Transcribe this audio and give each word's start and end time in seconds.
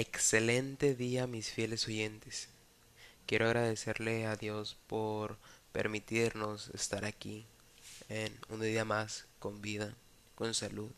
Excelente 0.00 0.94
día 0.94 1.26
mis 1.26 1.50
fieles 1.50 1.88
oyentes. 1.88 2.50
Quiero 3.26 3.46
agradecerle 3.46 4.26
a 4.26 4.36
Dios 4.36 4.78
por 4.86 5.38
permitirnos 5.72 6.68
estar 6.68 7.04
aquí 7.04 7.48
en 8.08 8.32
un 8.48 8.60
día 8.60 8.84
más 8.84 9.26
con 9.40 9.60
vida, 9.60 9.96
con 10.36 10.54
salud 10.54 10.92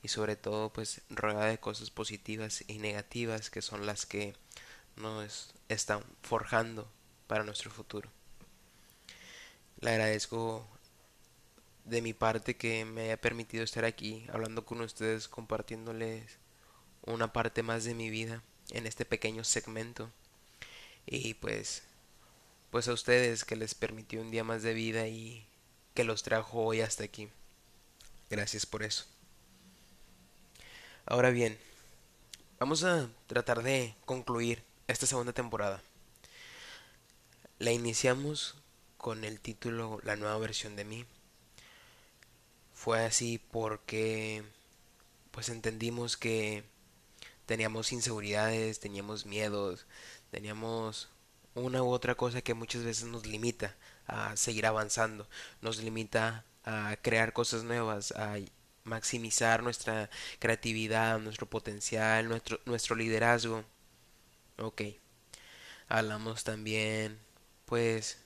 y 0.00 0.06
sobre 0.06 0.36
todo 0.36 0.72
pues 0.72 1.00
rodeada 1.10 1.46
de 1.46 1.58
cosas 1.58 1.90
positivas 1.90 2.62
y 2.68 2.78
negativas 2.78 3.50
que 3.50 3.62
son 3.62 3.84
las 3.84 4.06
que 4.06 4.36
nos 4.94 5.52
están 5.68 6.04
forjando 6.22 6.88
para 7.26 7.42
nuestro 7.42 7.72
futuro. 7.72 8.08
Le 9.80 9.90
agradezco 9.90 10.64
de 11.84 12.00
mi 12.00 12.12
parte 12.12 12.56
que 12.56 12.84
me 12.84 13.06
haya 13.06 13.20
permitido 13.20 13.64
estar 13.64 13.84
aquí 13.84 14.24
hablando 14.32 14.64
con 14.64 14.82
ustedes, 14.82 15.26
compartiéndoles 15.26 16.43
una 17.06 17.32
parte 17.32 17.62
más 17.62 17.84
de 17.84 17.94
mi 17.94 18.10
vida 18.10 18.42
en 18.70 18.86
este 18.86 19.04
pequeño 19.04 19.44
segmento. 19.44 20.10
Y 21.06 21.34
pues, 21.34 21.82
pues 22.70 22.88
a 22.88 22.92
ustedes 22.92 23.44
que 23.44 23.56
les 23.56 23.74
permitió 23.74 24.20
un 24.20 24.30
día 24.30 24.44
más 24.44 24.62
de 24.62 24.74
vida 24.74 25.06
y 25.08 25.46
que 25.94 26.04
los 26.04 26.22
trajo 26.22 26.62
hoy 26.62 26.80
hasta 26.80 27.04
aquí. 27.04 27.28
Gracias 28.30 28.66
por 28.66 28.82
eso. 28.82 29.04
Ahora 31.06 31.30
bien, 31.30 31.58
vamos 32.58 32.82
a 32.84 33.08
tratar 33.26 33.62
de 33.62 33.94
concluir 34.06 34.62
esta 34.88 35.06
segunda 35.06 35.32
temporada. 35.32 35.82
La 37.58 37.72
iniciamos 37.72 38.56
con 38.96 39.24
el 39.24 39.38
título 39.38 40.00
La 40.02 40.16
nueva 40.16 40.38
versión 40.38 40.76
de 40.76 40.84
mí. 40.84 41.04
Fue 42.72 43.04
así 43.04 43.38
porque 43.50 44.42
pues 45.30 45.48
entendimos 45.48 46.16
que 46.16 46.64
teníamos 47.46 47.92
inseguridades, 47.92 48.80
teníamos 48.80 49.26
miedos, 49.26 49.86
teníamos 50.30 51.08
una 51.54 51.82
u 51.82 51.88
otra 51.90 52.14
cosa 52.14 52.42
que 52.42 52.54
muchas 52.54 52.82
veces 52.84 53.04
nos 53.04 53.26
limita 53.26 53.76
a 54.06 54.36
seguir 54.36 54.66
avanzando, 54.66 55.28
nos 55.60 55.78
limita 55.78 56.44
a 56.64 56.96
crear 57.02 57.32
cosas 57.32 57.64
nuevas, 57.64 58.12
a 58.12 58.36
maximizar 58.84 59.62
nuestra 59.62 60.10
creatividad, 60.38 61.18
nuestro 61.20 61.48
potencial, 61.48 62.28
nuestro, 62.28 62.60
nuestro 62.66 62.96
liderazgo. 62.96 63.64
Ok. 64.58 64.82
Hablamos 65.88 66.44
también, 66.44 67.18
pues, 67.66 68.18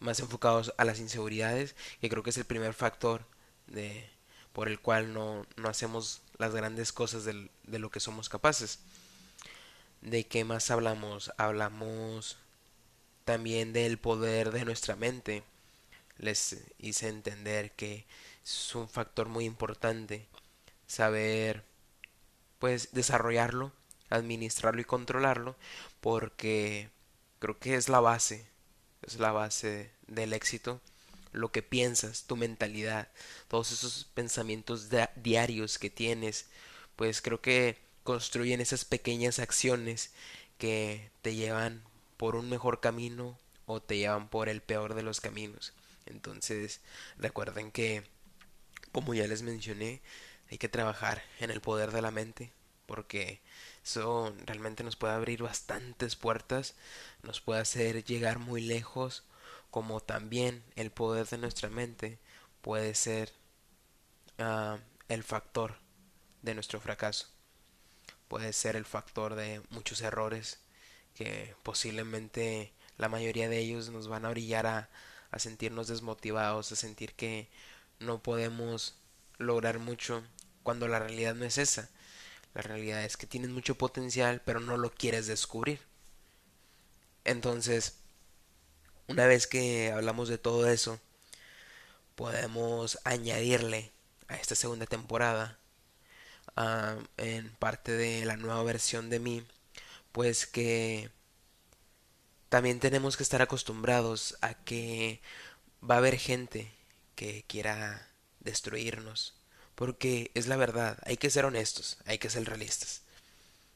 más 0.00 0.20
enfocados 0.20 0.74
a 0.78 0.84
las 0.84 0.98
inseguridades, 1.00 1.76
que 2.00 2.08
creo 2.08 2.22
que 2.22 2.30
es 2.30 2.38
el 2.38 2.44
primer 2.44 2.74
factor 2.74 3.24
de, 3.66 4.08
por 4.52 4.68
el 4.68 4.80
cual 4.80 5.12
no, 5.14 5.46
no 5.56 5.68
hacemos 5.68 6.22
las 6.42 6.54
grandes 6.54 6.92
cosas 6.92 7.24
de 7.24 7.78
lo 7.78 7.90
que 7.90 8.00
somos 8.00 8.28
capaces. 8.28 8.80
¿De 10.00 10.26
qué 10.26 10.44
más 10.44 10.72
hablamos? 10.72 11.32
Hablamos 11.38 12.36
también 13.24 13.72
del 13.72 13.96
poder 13.96 14.50
de 14.50 14.64
nuestra 14.64 14.96
mente. 14.96 15.44
Les 16.18 16.56
hice 16.78 17.08
entender 17.08 17.70
que 17.72 18.06
es 18.44 18.74
un 18.74 18.88
factor 18.88 19.28
muy 19.28 19.44
importante 19.44 20.26
saber 20.88 21.64
pues 22.58 22.92
desarrollarlo, 22.92 23.72
administrarlo 24.10 24.80
y 24.80 24.84
controlarlo 24.84 25.56
porque 26.00 26.90
creo 27.38 27.58
que 27.60 27.76
es 27.76 27.88
la 27.88 28.00
base, 28.00 28.46
es 29.02 29.20
la 29.20 29.30
base 29.30 29.92
del 30.08 30.32
éxito 30.32 30.80
lo 31.32 31.50
que 31.50 31.62
piensas, 31.62 32.24
tu 32.24 32.36
mentalidad, 32.36 33.08
todos 33.48 33.72
esos 33.72 34.04
pensamientos 34.14 34.88
diarios 35.16 35.78
que 35.78 35.90
tienes, 35.90 36.46
pues 36.96 37.22
creo 37.22 37.40
que 37.40 37.78
construyen 38.04 38.60
esas 38.60 38.84
pequeñas 38.84 39.38
acciones 39.38 40.12
que 40.58 41.10
te 41.22 41.34
llevan 41.34 41.82
por 42.16 42.36
un 42.36 42.48
mejor 42.48 42.80
camino 42.80 43.38
o 43.66 43.80
te 43.80 43.96
llevan 43.96 44.28
por 44.28 44.48
el 44.48 44.60
peor 44.60 44.94
de 44.94 45.02
los 45.02 45.20
caminos. 45.20 45.72
Entonces, 46.06 46.80
recuerden 47.16 47.70
que, 47.72 48.04
como 48.92 49.14
ya 49.14 49.26
les 49.26 49.42
mencioné, 49.42 50.02
hay 50.50 50.58
que 50.58 50.68
trabajar 50.68 51.22
en 51.40 51.50
el 51.50 51.60
poder 51.60 51.92
de 51.92 52.02
la 52.02 52.10
mente, 52.10 52.52
porque 52.86 53.40
eso 53.82 54.34
realmente 54.44 54.84
nos 54.84 54.96
puede 54.96 55.14
abrir 55.14 55.42
bastantes 55.42 56.16
puertas, 56.16 56.74
nos 57.22 57.40
puede 57.40 57.60
hacer 57.60 58.04
llegar 58.04 58.38
muy 58.38 58.60
lejos 58.62 59.24
como 59.72 60.00
también 60.00 60.62
el 60.76 60.90
poder 60.90 61.26
de 61.26 61.38
nuestra 61.38 61.70
mente 61.70 62.18
puede 62.60 62.94
ser 62.94 63.32
ah, 64.38 64.78
el 65.08 65.24
factor 65.24 65.76
de 66.42 66.54
nuestro 66.54 66.78
fracaso. 66.78 67.26
Puede 68.28 68.52
ser 68.52 68.76
el 68.76 68.84
factor 68.84 69.34
de 69.34 69.62
muchos 69.70 70.02
errores 70.02 70.60
que 71.14 71.54
posiblemente 71.62 72.74
la 72.98 73.08
mayoría 73.08 73.48
de 73.48 73.60
ellos 73.60 73.88
nos 73.88 74.08
van 74.08 74.26
a 74.26 74.28
brillar 74.30 74.66
a, 74.66 74.90
a 75.30 75.38
sentirnos 75.38 75.88
desmotivados, 75.88 76.70
a 76.70 76.76
sentir 76.76 77.14
que 77.14 77.48
no 77.98 78.22
podemos 78.22 78.96
lograr 79.38 79.78
mucho 79.78 80.22
cuando 80.62 80.86
la 80.86 80.98
realidad 80.98 81.34
no 81.34 81.46
es 81.46 81.56
esa. 81.56 81.88
La 82.52 82.60
realidad 82.60 83.04
es 83.04 83.16
que 83.16 83.26
tienes 83.26 83.48
mucho 83.48 83.78
potencial 83.78 84.42
pero 84.44 84.60
no 84.60 84.76
lo 84.76 84.92
quieres 84.92 85.26
descubrir. 85.26 85.80
Entonces, 87.24 88.01
una 89.08 89.26
vez 89.26 89.46
que 89.46 89.92
hablamos 89.92 90.28
de 90.28 90.38
todo 90.38 90.68
eso, 90.68 91.00
podemos 92.14 92.98
añadirle 93.04 93.92
a 94.28 94.36
esta 94.36 94.54
segunda 94.54 94.86
temporada, 94.86 95.58
ah, 96.56 96.96
en 97.16 97.50
parte 97.56 97.92
de 97.92 98.24
la 98.24 98.36
nueva 98.36 98.62
versión 98.62 99.10
de 99.10 99.18
mí, 99.18 99.44
pues 100.12 100.46
que 100.46 101.10
también 102.48 102.80
tenemos 102.80 103.16
que 103.16 103.22
estar 103.22 103.42
acostumbrados 103.42 104.36
a 104.42 104.54
que 104.54 105.20
va 105.88 105.96
a 105.96 105.98
haber 105.98 106.18
gente 106.18 106.70
que 107.14 107.44
quiera 107.48 108.08
destruirnos. 108.40 109.34
Porque 109.74 110.30
es 110.34 110.46
la 110.48 110.56
verdad, 110.56 110.98
hay 111.04 111.16
que 111.16 111.30
ser 111.30 111.44
honestos, 111.46 111.98
hay 112.06 112.18
que 112.18 112.30
ser 112.30 112.44
realistas. 112.44 113.02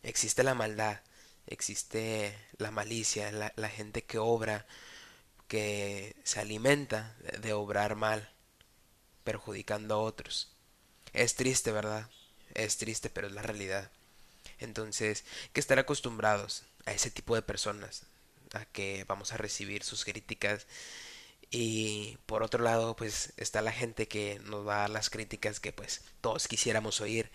Existe 0.02 0.42
la 0.44 0.54
maldad, 0.54 1.00
existe 1.46 2.36
la 2.58 2.70
malicia, 2.70 3.32
la, 3.32 3.52
la 3.56 3.68
gente 3.68 4.04
que 4.04 4.18
obra 4.18 4.66
que 5.48 6.16
se 6.24 6.40
alimenta 6.40 7.16
de 7.40 7.52
obrar 7.52 7.96
mal, 7.96 8.32
perjudicando 9.24 9.94
a 9.94 9.98
otros. 9.98 10.52
Es 11.12 11.34
triste, 11.34 11.72
¿verdad? 11.72 12.08
Es 12.54 12.76
triste, 12.76 13.10
pero 13.10 13.26
es 13.26 13.32
la 13.32 13.42
realidad. 13.42 13.90
Entonces, 14.58 15.24
hay 15.42 15.50
que 15.52 15.60
estar 15.60 15.78
acostumbrados 15.78 16.64
a 16.86 16.92
ese 16.92 17.10
tipo 17.10 17.34
de 17.34 17.42
personas, 17.42 18.04
a 18.54 18.64
que 18.64 19.04
vamos 19.08 19.32
a 19.32 19.36
recibir 19.36 19.82
sus 19.82 20.04
críticas. 20.04 20.66
Y 21.50 22.18
por 22.26 22.42
otro 22.42 22.62
lado, 22.62 22.96
pues 22.96 23.32
está 23.36 23.62
la 23.62 23.72
gente 23.72 24.08
que 24.08 24.40
nos 24.44 24.66
va 24.66 24.76
a 24.76 24.80
dar 24.80 24.90
las 24.90 25.10
críticas 25.10 25.60
que 25.60 25.72
pues 25.72 26.02
todos 26.20 26.48
quisiéramos 26.48 27.00
oír. 27.00 27.30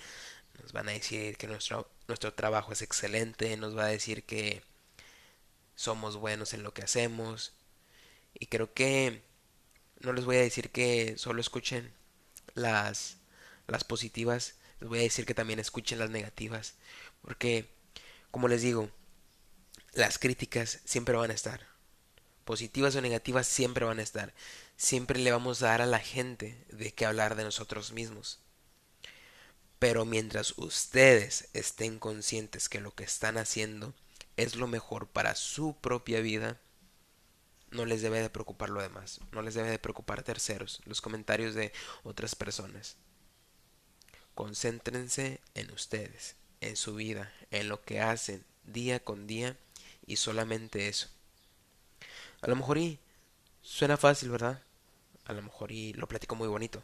Nos 0.62 0.74
van 0.74 0.90
a 0.90 0.92
decir 0.92 1.38
que 1.38 1.48
nuestro, 1.48 1.90
nuestro 2.08 2.34
trabajo 2.34 2.74
es 2.74 2.82
excelente, 2.82 3.56
nos 3.58 3.78
va 3.78 3.86
a 3.86 3.88
decir 3.88 4.24
que 4.26 4.64
somos 5.76 6.18
buenos 6.18 6.54
en 6.54 6.64
lo 6.64 6.74
que 6.74 6.84
hacemos, 6.84 7.54
y 8.34 8.48
creo 8.48 8.74
que 8.74 9.24
no 10.00 10.14
les 10.14 10.26
voy 10.26 10.38
a 10.38 10.42
decir 10.42 10.72
que 10.72 11.18
solo 11.18 11.42
escuchen 11.42 11.94
las, 12.54 13.18
las 13.68 13.84
positivas, 13.84 14.56
les 14.80 14.90
voy 14.90 15.00
a 15.00 15.04
decir 15.04 15.26
que 15.26 15.36
también 15.36 15.60
escuchen 15.60 16.00
las 16.00 16.10
negativas. 16.10 16.76
Porque, 17.22 17.70
como 18.32 18.48
les 18.48 18.62
digo, 18.62 18.90
las 19.94 20.18
críticas 20.18 20.80
siempre 20.86 21.16
van 21.16 21.32
a 21.32 21.36
estar. 21.36 21.68
Positivas 22.46 22.96
o 22.96 23.02
negativas 23.02 23.48
siempre 23.48 23.86
van 23.86 24.00
a 24.00 24.04
estar. 24.04 24.34
Siempre 24.76 25.20
le 25.20 25.32
vamos 25.32 25.62
a 25.62 25.68
dar 25.68 25.82
a 25.82 25.86
la 25.86 26.00
gente 26.00 26.66
de 26.70 26.94
qué 26.94 27.06
hablar 27.06 27.36
de 27.36 27.44
nosotros 27.44 27.92
mismos. 27.92 28.40
Pero 29.78 30.06
mientras 30.06 30.58
ustedes 30.58 31.50
estén 31.54 32.00
conscientes 32.00 32.70
que 32.70 32.82
lo 32.82 32.94
que 32.94 33.04
están 33.04 33.38
haciendo 33.38 33.94
es 34.38 34.56
lo 34.56 34.68
mejor 34.68 35.08
para 35.08 35.36
su 35.36 35.76
propia 35.80 36.22
vida, 36.22 36.60
no 37.72 37.86
les 37.86 38.02
debe 38.02 38.22
de 38.22 38.30
preocupar 38.30 38.70
lo 38.70 38.82
demás, 38.82 39.20
no 39.32 39.42
les 39.42 39.54
debe 39.54 39.70
de 39.70 39.80
preocupar 39.80 40.24
terceros, 40.24 40.82
los 40.86 41.02
comentarios 41.02 41.56
de 41.56 41.72
otras 42.04 42.36
personas. 42.36 42.98
Concéntrense 44.36 45.42
en 45.56 45.72
ustedes, 45.72 46.36
en 46.62 46.76
su 46.76 46.96
vida, 46.96 47.34
en 47.50 47.70
lo 47.70 47.82
que 47.82 48.02
hacen 48.02 48.46
día 48.66 49.00
con 49.00 49.28
día 49.28 49.58
y 50.06 50.18
solamente 50.18 50.88
eso. 50.88 51.08
A 52.42 52.48
lo 52.48 52.56
mejor 52.56 52.78
y 52.78 53.00
suena 53.62 53.98
fácil, 53.98 54.30
¿verdad? 54.30 54.62
A 55.26 55.34
lo 55.34 55.42
mejor 55.42 55.72
y 55.72 55.94
lo 55.94 56.08
platico 56.08 56.36
muy 56.36 56.48
bonito. 56.48 56.84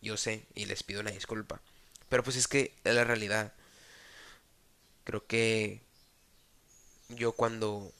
Yo 0.00 0.16
sé 0.16 0.46
y 0.54 0.66
les 0.66 0.82
pido 0.82 1.00
una 1.00 1.10
disculpa. 1.10 1.60
Pero 2.08 2.22
pues 2.22 2.36
es 2.36 2.46
que 2.46 2.74
es 2.84 2.94
la 2.94 3.04
realidad. 3.04 3.52
Creo 5.04 5.26
que 5.26 5.82
yo 7.08 7.32
cuando 7.32 7.92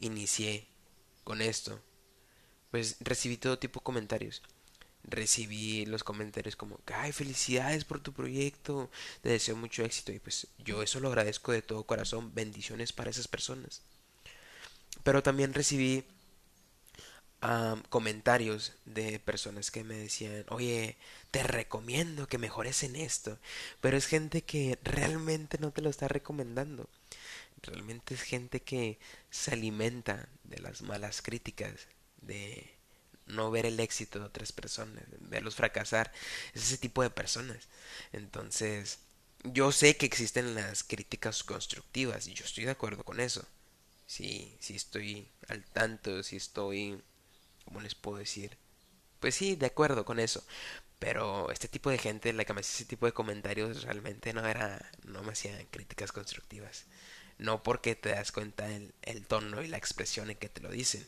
inicié 0.00 0.66
con 1.30 1.42
esto, 1.42 1.72
pues 2.72 2.96
recibí 3.00 3.36
todo 3.36 3.56
tipo 3.64 3.78
de 3.78 3.84
comentarios. 3.84 4.42
recibí 5.04 5.86
los 5.86 6.04
comentarios 6.04 6.56
como, 6.56 6.80
ay, 6.86 7.12
felicidades 7.12 7.84
por 7.84 8.00
tu 8.00 8.12
proyecto, 8.12 8.90
te 9.22 9.30
deseo 9.30 9.56
mucho 9.56 9.84
éxito 9.84 10.12
y 10.12 10.18
pues 10.18 10.48
yo 10.58 10.82
eso 10.82 11.00
lo 11.00 11.08
agradezco 11.08 11.52
de 11.52 11.62
todo 11.62 11.84
corazón, 11.84 12.34
bendiciones 12.34 12.92
para 12.92 13.10
esas 13.10 13.28
personas. 13.28 13.82
Pero 15.04 15.22
también 15.22 15.54
recibí 15.54 16.04
comentarios 17.88 18.74
de 18.84 19.18
personas 19.18 19.70
que 19.70 19.82
me 19.84 19.94
decían, 19.94 20.44
oye, 20.48 20.96
te 21.30 21.42
recomiendo 21.42 22.26
que 22.26 22.38
mejores 22.38 22.82
en 22.82 22.96
esto, 22.96 23.38
pero 23.80 23.96
es 23.96 24.06
gente 24.06 24.42
que 24.42 24.78
realmente 24.82 25.58
no 25.58 25.70
te 25.70 25.80
lo 25.82 25.88
está 25.90 26.08
recomendando. 26.08 26.88
Realmente 27.62 28.14
es 28.14 28.22
gente 28.22 28.62
que 28.62 28.98
se 29.30 29.52
alimenta 29.52 30.28
de 30.44 30.58
las 30.60 30.82
malas 30.82 31.22
críticas, 31.22 31.88
de 32.22 32.70
no 33.26 33.50
ver 33.50 33.66
el 33.66 33.80
éxito 33.80 34.18
de 34.18 34.26
otras 34.26 34.52
personas, 34.52 35.04
verlos 35.20 35.54
fracasar, 35.56 36.12
es 36.54 36.62
ese 36.64 36.78
tipo 36.78 37.02
de 37.02 37.10
personas. 37.10 37.68
Entonces, 38.12 39.00
yo 39.44 39.72
sé 39.72 39.96
que 39.96 40.06
existen 40.06 40.54
las 40.54 40.82
críticas 40.84 41.42
constructivas 41.44 42.26
y 42.26 42.34
yo 42.34 42.44
estoy 42.44 42.64
de 42.64 42.72
acuerdo 42.72 43.04
con 43.04 43.20
eso. 43.20 43.46
Sí, 44.06 44.56
sí 44.60 44.76
estoy 44.76 45.28
al 45.48 45.64
tanto, 45.64 46.22
sí 46.22 46.36
estoy, 46.36 47.02
¿cómo 47.64 47.80
les 47.80 47.94
puedo 47.94 48.18
decir? 48.18 48.58
Pues 49.20 49.34
sí, 49.34 49.56
de 49.56 49.66
acuerdo 49.66 50.04
con 50.04 50.20
eso. 50.20 50.44
Pero 50.98 51.50
este 51.52 51.68
tipo 51.68 51.90
de 51.90 51.98
gente, 51.98 52.32
la 52.32 52.44
que 52.44 52.54
me 52.54 52.60
hacía 52.60 52.74
ese 52.76 52.84
tipo 52.86 53.06
de 53.06 53.12
comentarios, 53.12 53.82
realmente 53.84 54.32
no 54.34 54.46
era, 54.46 54.90
no 55.04 55.22
me 55.24 55.32
hacían 55.32 55.66
críticas 55.70 56.12
constructivas. 56.12 56.86
No 57.40 57.62
porque 57.62 57.94
te 57.96 58.10
das 58.10 58.32
cuenta 58.32 58.68
el, 58.68 59.26
tono 59.26 59.62
y 59.62 59.68
la 59.68 59.78
expresión 59.78 60.30
en 60.30 60.36
que 60.36 60.50
te 60.50 60.60
lo 60.60 60.70
dicen. 60.70 61.06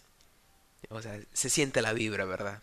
O 0.89 1.03
sea, 1.03 1.21
se 1.35 1.51
siente 1.51 1.83
la 1.83 1.93
vibra, 1.93 2.25
¿verdad? 2.25 2.63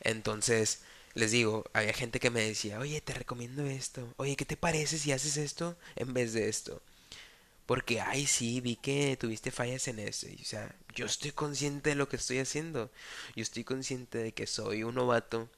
Entonces, 0.00 0.80
les 1.14 1.30
digo, 1.30 1.64
había 1.72 1.92
gente 1.92 2.18
que 2.18 2.30
me 2.30 2.42
decía, 2.42 2.80
oye, 2.80 3.00
te 3.00 3.14
recomiendo 3.14 3.64
esto, 3.64 4.12
oye, 4.16 4.34
¿qué 4.34 4.44
te 4.44 4.56
parece 4.56 4.98
si 4.98 5.12
haces 5.12 5.36
esto 5.36 5.78
en 5.94 6.12
vez 6.14 6.32
de 6.32 6.48
esto? 6.48 6.82
Porque, 7.66 8.00
ay, 8.00 8.26
sí, 8.26 8.60
vi 8.60 8.74
que 8.74 9.16
tuviste 9.16 9.52
fallas 9.52 9.86
en 9.86 10.00
eso. 10.00 10.26
o 10.40 10.44
sea, 10.44 10.74
yo 10.96 11.06
estoy 11.06 11.30
consciente 11.30 11.90
de 11.90 11.96
lo 11.96 12.08
que 12.08 12.16
estoy 12.16 12.38
haciendo. 12.38 12.90
Yo 13.36 13.42
estoy 13.42 13.62
consciente 13.62 14.18
de 14.18 14.32
que 14.32 14.48
soy 14.48 14.82
un 14.82 14.96
novato 14.96 15.48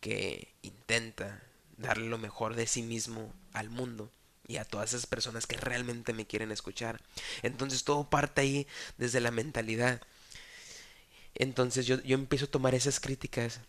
que 0.00 0.48
intenta 0.62 1.40
darle 1.76 2.08
lo 2.08 2.18
mejor 2.18 2.56
de 2.56 2.66
sí 2.66 2.82
mismo 2.82 3.32
al 3.52 3.70
mundo 3.70 4.10
y 4.50 4.56
a 4.56 4.64
todas 4.64 4.90
esas 4.90 5.06
personas 5.06 5.46
que 5.46 5.56
realmente 5.56 6.12
me 6.12 6.26
quieren 6.26 6.50
escuchar. 6.50 7.00
Entonces 7.42 7.84
todo 7.84 8.10
parte 8.10 8.40
ahí 8.40 8.66
desde 8.98 9.20
la 9.20 9.30
mentalidad. 9.30 10.02
Entonces 11.36 11.86
yo, 11.86 12.02
yo 12.02 12.16
empiezo 12.16 12.46
a 12.46 12.50
tomar 12.50 12.74
esas 12.74 12.98
críticas 12.98 13.60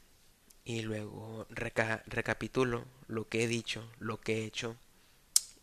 y 0.66 0.82
luego 0.82 1.46
recapitulo 1.50 2.86
lo 3.08 3.30
que 3.30 3.44
he 3.44 3.48
dicho, 3.48 3.88
lo 4.00 4.20
que 4.20 4.40
he 4.40 4.46
hecho 4.46 4.76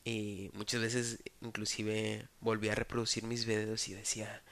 y 0.05 0.51
muchas 0.55 0.81
veces 0.81 1.19
inclusive 1.41 2.29
volví 2.41 2.69
a 2.69 2.77
reproducir 2.77 3.25
mis 3.25 3.45
videos 3.45 3.89
y 3.89 3.95
decía, 3.95 4.43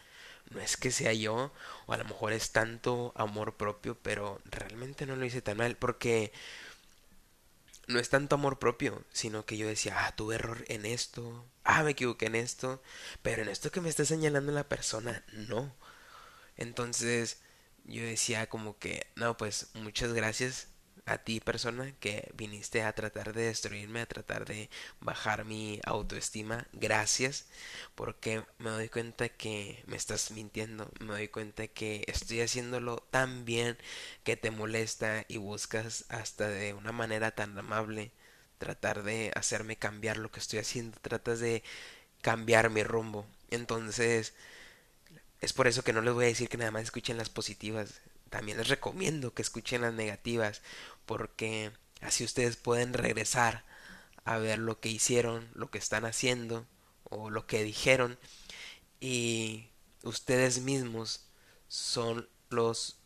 no 0.50 0.60
es 0.60 0.76
que 0.76 0.90
sea 0.90 1.12
yo, 1.12 1.52
o 1.86 1.92
a 1.92 1.96
lo 1.96 2.04
mejor 2.04 2.32
es 2.32 2.50
tanto 2.50 3.12
amor 3.14 3.56
propio, 3.56 3.96
pero 4.02 4.40
realmente 4.44 5.06
no 5.06 5.14
lo 5.14 5.24
hice 5.24 5.42
tan 5.42 5.58
mal, 5.58 5.76
porque 5.76 6.32
no 7.86 7.98
es 7.98 8.08
tanto 8.08 8.34
amor 8.36 8.58
propio, 8.58 9.04
sino 9.12 9.46
que 9.46 9.56
yo 9.56 9.66
decía, 9.68 10.06
ah, 10.06 10.16
tuve 10.16 10.36
error 10.36 10.64
en 10.68 10.86
esto, 10.86 11.46
ah, 11.64 11.82
me 11.82 11.92
equivoqué 11.92 12.26
en 12.26 12.34
esto, 12.34 12.82
pero 13.22 13.42
en 13.42 13.48
esto 13.48 13.70
que 13.70 13.80
me 13.80 13.88
está 13.88 14.04
señalando 14.04 14.52
la 14.52 14.68
persona, 14.68 15.24
no. 15.32 15.74
Entonces 16.56 17.38
yo 17.84 18.02
decía 18.02 18.48
como 18.48 18.78
que, 18.78 19.06
no, 19.16 19.36
pues 19.36 19.68
muchas 19.74 20.12
gracias 20.12 20.68
a 21.06 21.18
ti 21.18 21.40
persona 21.40 21.92
que 22.00 22.30
viniste 22.34 22.82
a 22.82 22.92
tratar 22.94 23.32
de 23.32 23.44
destruirme, 23.44 24.00
a 24.00 24.06
tratar 24.06 24.44
de 24.44 24.68
bajar 25.00 25.44
mi 25.44 25.80
autoestima. 25.84 26.66
Gracias 26.72 27.46
porque 27.94 28.42
me 28.58 28.70
doy 28.70 28.88
cuenta 28.88 29.28
que 29.28 29.82
me 29.86 29.96
estás 29.96 30.30
mintiendo, 30.32 30.90
me 31.00 31.12
doy 31.12 31.28
cuenta 31.28 31.66
que 31.68 32.04
estoy 32.08 32.40
haciéndolo 32.40 32.98
tan 33.10 33.44
bien 33.44 33.76
que 34.24 34.36
te 34.36 34.50
molesta 34.50 35.24
y 35.28 35.38
buscas 35.38 36.04
hasta 36.08 36.48
de 36.48 36.74
una 36.74 36.92
manera 36.92 37.30
tan 37.32 37.56
amable 37.58 38.12
tratar 38.58 39.02
de 39.02 39.32
hacerme 39.34 39.76
cambiar 39.76 40.16
lo 40.18 40.30
que 40.30 40.40
estoy 40.40 40.58
haciendo, 40.60 40.98
tratas 41.00 41.40
de 41.40 41.62
cambiar 42.22 42.70
mi 42.70 42.82
rumbo. 42.82 43.26
Entonces, 43.50 44.34
es 45.40 45.52
por 45.52 45.66
eso 45.66 45.82
que 45.82 45.92
no 45.92 46.00
les 46.02 46.14
voy 46.14 46.24
a 46.24 46.28
decir 46.28 46.48
que 46.48 46.56
nada 46.58 46.70
más 46.70 46.82
escuchen 46.84 47.16
las 47.18 47.28
positivas. 47.30 48.00
También 48.36 48.58
les 48.58 48.68
recomiendo 48.68 49.32
que 49.32 49.40
escuchen 49.40 49.80
las 49.80 49.94
negativas. 49.94 50.60
Porque 51.06 51.72
así 52.02 52.22
ustedes 52.22 52.56
pueden 52.56 52.92
regresar 52.92 53.64
a 54.26 54.36
ver 54.36 54.58
lo 54.58 54.78
que 54.78 54.90
hicieron, 54.90 55.48
lo 55.54 55.70
que 55.70 55.78
están 55.78 56.04
haciendo 56.04 56.66
o 57.04 57.30
lo 57.30 57.46
que 57.46 57.62
dijeron. 57.62 58.18
Y 59.00 59.68
ustedes 60.02 60.60
mismos 60.60 61.30
son 61.68 62.28
los 62.50 62.98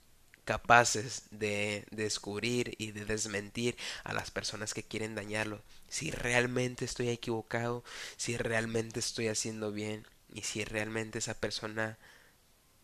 capaces 0.44 1.22
de 1.30 1.86
descubrir 1.92 2.74
y 2.78 2.90
de 2.90 3.04
desmentir 3.04 3.76
a 4.02 4.12
las 4.12 4.32
personas 4.32 4.74
que 4.74 4.82
quieren 4.82 5.14
dañarlo. 5.14 5.62
Si 5.88 6.10
realmente 6.10 6.84
estoy 6.84 7.08
equivocado, 7.08 7.84
si 8.16 8.36
realmente 8.36 8.98
estoy 8.98 9.28
haciendo 9.28 9.70
bien 9.70 10.08
y 10.34 10.42
si 10.42 10.64
realmente 10.64 11.20
esa 11.20 11.34
persona 11.34 11.98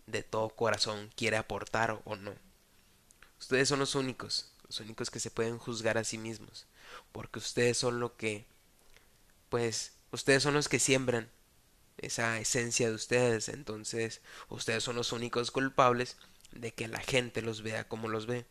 de 0.06 0.22
todo 0.22 0.50
corazón 0.50 1.10
quiere 1.16 1.36
aportar 1.36 2.00
o 2.04 2.16
no. 2.16 2.34
Ustedes 3.38 3.68
son 3.68 3.80
los 3.80 3.94
únicos, 3.94 4.52
los 4.66 4.80
únicos 4.80 5.10
que 5.10 5.20
se 5.20 5.30
pueden 5.30 5.58
juzgar 5.58 5.98
a 5.98 6.04
sí 6.04 6.18
mismos, 6.18 6.66
porque 7.12 7.38
ustedes 7.38 7.76
son 7.78 8.00
lo 8.00 8.16
que, 8.16 8.46
pues, 9.48 9.92
ustedes 10.12 10.42
son 10.42 10.54
los 10.54 10.68
que 10.68 10.78
siembran 10.78 11.30
esa 11.98 12.38
esencia 12.38 12.88
de 12.88 12.94
ustedes, 12.94 13.48
entonces 13.48 14.20
ustedes 14.48 14.84
son 14.84 14.96
los 14.96 15.12
únicos 15.12 15.50
culpables 15.50 16.16
de 16.52 16.72
que 16.72 16.88
la 16.88 17.00
gente 17.00 17.42
los 17.42 17.62
vea 17.62 17.88
como 17.88 18.08
los 18.08 18.26
ve. 18.26 18.46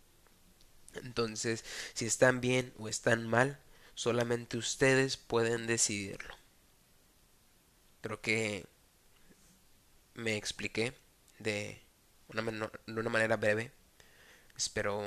Entonces, 0.96 1.64
si 1.94 2.06
están 2.06 2.42
bien 2.42 2.74
o 2.78 2.88
están 2.88 3.28
mal, 3.28 3.60
solamente 3.96 4.58
ustedes 4.58 5.18
pueden 5.18 5.68
decidirlo. 5.68 6.36
Creo 8.02 8.22
que 8.22 8.66
me 10.14 10.38
expliqué 10.38 10.94
de 11.40 11.82
una, 12.28 12.70
de 12.88 13.00
una 13.00 13.10
manera 13.10 13.38
breve. 13.38 13.72
Espero 14.56 15.04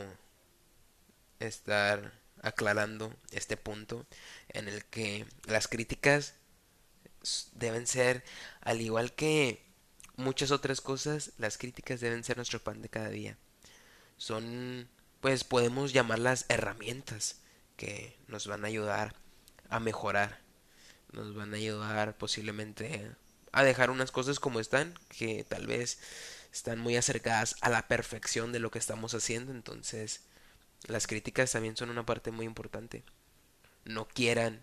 estar 1.40 2.12
aclarando 2.42 3.14
este 3.32 3.56
punto 3.56 4.06
en 4.48 4.68
el 4.68 4.84
que 4.84 5.26
las 5.46 5.68
críticas 5.68 6.34
deben 7.52 7.86
ser, 7.86 8.24
al 8.60 8.80
igual 8.80 9.12
que 9.14 9.64
muchas 10.16 10.50
otras 10.50 10.80
cosas, 10.80 11.32
las 11.38 11.58
críticas 11.58 12.00
deben 12.00 12.24
ser 12.24 12.36
nuestro 12.36 12.62
pan 12.62 12.82
de 12.82 12.88
cada 12.88 13.08
día. 13.08 13.36
Son, 14.16 14.88
pues 15.20 15.44
podemos 15.44 15.92
llamarlas 15.92 16.46
herramientas 16.48 17.40
que 17.76 18.16
nos 18.26 18.46
van 18.46 18.64
a 18.64 18.68
ayudar 18.68 19.14
a 19.68 19.80
mejorar, 19.80 20.40
nos 21.12 21.34
van 21.34 21.54
a 21.54 21.56
ayudar 21.56 22.16
posiblemente 22.18 23.12
a 23.52 23.64
dejar 23.64 23.90
unas 23.90 24.10
cosas 24.12 24.40
como 24.40 24.60
están, 24.60 24.94
que 25.08 25.44
tal 25.44 25.66
vez 25.66 25.98
están 26.52 26.78
muy 26.78 26.96
acercadas 26.96 27.56
a 27.60 27.70
la 27.70 27.88
perfección 27.88 28.52
de 28.52 28.58
lo 28.58 28.70
que 28.70 28.78
estamos 28.78 29.14
haciendo, 29.14 29.52
entonces 29.52 30.22
las 30.86 31.06
críticas 31.06 31.52
también 31.52 31.76
son 31.76 31.90
una 31.90 32.06
parte 32.06 32.30
muy 32.30 32.46
importante. 32.46 33.04
No 33.84 34.06
quieran 34.06 34.62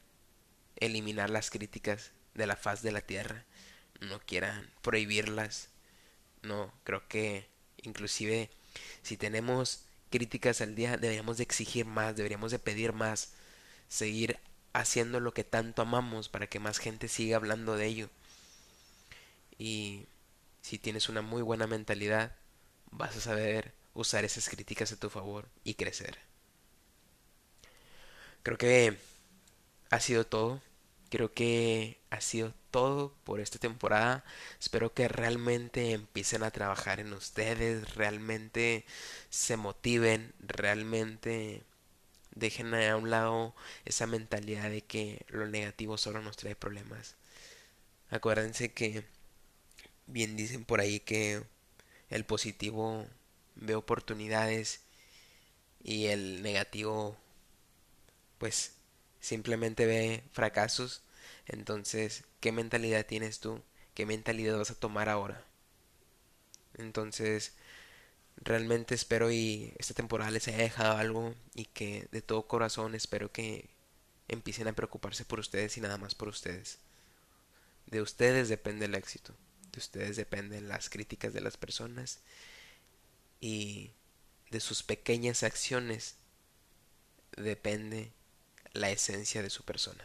eliminar 0.78 1.30
las 1.30 1.50
críticas 1.50 2.12
de 2.34 2.48
la 2.48 2.56
faz 2.56 2.82
de 2.82 2.92
la 2.92 3.02
tierra, 3.02 3.46
no 4.02 4.20
quieran 4.20 4.70
prohibirlas. 4.82 5.70
No, 6.42 6.72
creo 6.84 7.08
que 7.08 7.48
inclusive 7.84 8.50
si 9.04 9.18
tenemos 9.18 9.86
críticas 10.12 10.62
al 10.62 10.76
día 10.76 10.98
deberíamos 10.98 11.38
de 11.38 11.44
exigir 11.44 11.86
más, 11.86 12.16
deberíamos 12.16 12.52
de 12.52 12.60
pedir 12.60 12.94
más, 12.94 13.34
seguir 13.88 14.40
haciendo 14.74 15.20
lo 15.20 15.34
que 15.34 15.44
tanto 15.44 15.82
amamos 15.82 16.30
para 16.30 16.48
que 16.48 16.60
más 16.60 16.78
gente 16.80 17.08
siga 17.08 17.38
hablando 17.38 17.76
de 17.76 17.86
ello. 17.88 18.10
Y 19.58 20.08
si 20.62 20.78
tienes 20.80 21.10
una 21.10 21.22
muy 21.22 21.42
buena 21.42 21.68
mentalidad, 21.68 22.36
vas 22.92 23.16
a 23.18 23.22
saber 23.22 23.74
usar 23.94 24.26
esas 24.26 24.50
críticas 24.50 24.92
a 24.92 25.00
tu 25.00 25.10
favor 25.10 25.48
y 25.64 25.76
crecer. 25.76 26.18
Creo 28.44 28.58
que 28.58 28.98
ha 29.90 30.00
sido 30.00 30.26
todo. 30.26 30.62
Creo 31.10 31.34
que 31.34 32.00
ha 32.10 32.22
sido 32.22 32.54
todo 32.72 33.14
por 33.24 33.40
esta 33.40 33.60
temporada. 33.60 34.24
Espero 34.60 34.94
que 34.94 35.08
realmente 35.08 35.92
empiecen 35.92 36.44
a 36.44 36.52
trabajar 36.52 37.00
en 37.00 37.14
ustedes, 37.14 37.96
realmente 37.96 38.86
se 39.30 39.58
motiven, 39.58 40.34
realmente 40.40 41.64
dejen 42.36 42.74
a 42.76 42.98
un 42.98 43.10
lado 43.10 43.56
esa 43.86 44.08
mentalidad 44.08 44.70
de 44.70 44.82
que 44.82 45.26
lo 45.30 45.48
negativo 45.48 45.98
solo 45.98 46.22
nos 46.22 46.38
trae 46.38 46.56
problemas. 46.56 47.16
Acuérdense 48.10 48.74
que 48.74 49.06
bien 50.08 50.36
dicen 50.38 50.66
por 50.66 50.80
ahí 50.80 51.00
que 51.00 51.44
el 52.10 52.26
positivo 52.26 53.08
ve 53.56 53.76
oportunidades 53.76 54.82
y 55.84 56.08
el 56.08 56.42
negativo 56.44 57.18
pues 58.38 58.74
simplemente 59.20 59.86
ve 59.86 60.24
fracasos. 60.32 61.02
Entonces, 61.48 62.26
¿qué 62.40 62.52
mentalidad 62.52 63.06
tienes 63.06 63.40
tú? 63.40 63.62
¿Qué 63.94 64.06
mentalidad 64.06 64.58
vas 64.58 64.72
a 64.72 64.80
tomar 64.80 65.10
ahora? 65.10 65.44
Entonces, 66.78 67.54
realmente 68.38 68.96
espero 68.96 69.32
y 69.32 69.74
esta 69.78 69.94
temporada 69.94 70.32
les 70.32 70.48
haya 70.48 70.58
dejado 70.58 70.98
algo 70.98 71.36
y 71.54 71.66
que 71.66 72.08
de 72.12 72.22
todo 72.22 72.48
corazón 72.48 72.96
espero 72.96 73.32
que 73.32 73.70
empiecen 74.28 74.68
a 74.68 74.74
preocuparse 74.74 75.26
por 75.26 75.40
ustedes 75.40 75.78
y 75.78 75.82
nada 75.82 75.98
más 75.98 76.16
por 76.16 76.28
ustedes. 76.28 76.80
De 77.88 78.02
ustedes 78.02 78.50
depende 78.50 78.86
el 78.86 78.96
éxito, 78.96 79.36
de 79.76 79.80
ustedes 79.80 80.16
dependen 80.16 80.68
las 80.68 80.90
críticas 80.90 81.34
de 81.34 81.42
las 81.42 81.58
personas 81.58 82.20
y 83.40 83.92
de 84.50 84.60
sus 84.60 84.84
pequeñas 84.84 85.44
acciones 85.44 86.16
depende 87.36 88.12
la 88.74 88.90
esencia 88.90 89.44
de 89.44 89.50
su 89.50 89.64
persona. 89.64 90.04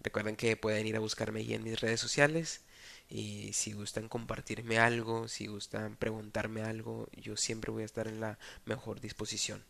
Recuerden 0.00 0.36
que 0.36 0.56
pueden 0.56 0.86
ir 0.86 0.96
a 0.96 1.00
buscarme 1.00 1.40
ahí 1.40 1.54
en 1.54 1.62
mis 1.62 1.80
redes 1.80 2.00
sociales 2.00 2.60
y 3.08 3.52
si 3.52 3.72
gustan 3.72 4.08
compartirme 4.08 4.78
algo, 4.78 5.28
si 5.28 5.46
gustan 5.46 5.96
preguntarme 5.96 6.62
algo, 6.62 7.08
yo 7.12 7.36
siempre 7.36 7.70
voy 7.70 7.82
a 7.82 7.86
estar 7.86 8.08
en 8.08 8.20
la 8.20 8.38
mejor 8.66 9.00
disposición 9.00 9.64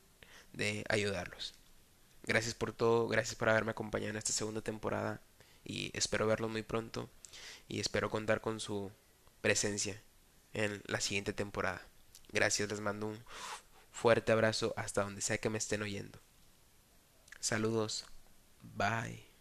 de 0.53 0.85
ayudarlos. 0.89 1.55
Gracias 2.25 2.55
por 2.55 2.73
todo, 2.73 3.07
gracias 3.07 3.37
por 3.37 3.49
haberme 3.49 3.73
acompañado 3.73 4.11
en 4.11 4.17
esta 4.17 4.33
segunda 4.33 4.63
temporada 4.63 5.21
y 5.65 5.91
espero 5.97 6.27
verlos 6.27 6.51
muy 6.51 6.63
pronto 6.63 7.09
y 7.69 7.81
espero 7.81 8.11
contar 8.11 8.41
con 8.41 8.61
su 8.61 8.91
presencia 9.41 10.01
en 10.53 10.83
la 10.87 11.01
siguiente 11.01 11.33
temporada. 11.33 11.83
Gracias, 12.33 12.69
les 12.69 12.81
mando 12.81 13.07
un 13.07 13.25
fuerte 13.91 14.33
abrazo 14.33 14.75
hasta 14.77 15.03
donde 15.03 15.21
sea 15.21 15.39
que 15.39 15.51
me 15.51 15.59
estén 15.59 15.83
oyendo. 15.83 16.19
Saludos, 17.41 18.07
bye. 18.63 19.34